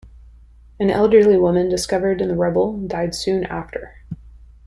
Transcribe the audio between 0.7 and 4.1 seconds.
An elderly woman discovered in the rubble died soon after.